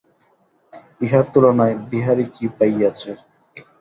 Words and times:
ইহার 1.01 1.25
তুলনায় 1.33 1.75
বিহারী 1.89 2.25
কী 2.35 2.45
পাইয়াছে। 2.57 3.11